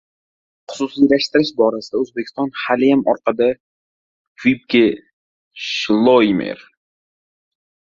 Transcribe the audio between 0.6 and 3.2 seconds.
Xususiylashtirish borasida O‘zbekiston haliyam